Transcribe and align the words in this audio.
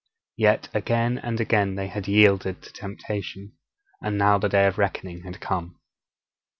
Yet 0.35 0.67
again 0.73 1.19
and 1.19 1.39
again 1.39 1.75
they 1.75 1.85
had 1.87 2.07
yielded 2.07 2.63
to 2.63 2.73
temptation. 2.73 3.53
And 4.01 4.17
now 4.17 4.39
the 4.39 4.49
day 4.49 4.65
of 4.65 4.79
reckoning 4.79 5.21
had 5.21 5.39
come. 5.39 5.79